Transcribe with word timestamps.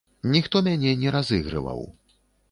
Ніхто 0.35 0.61
мяне 0.67 0.93
не 1.01 1.11
разыгрываў. 1.15 1.85